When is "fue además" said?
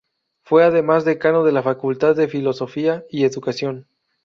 0.41-1.05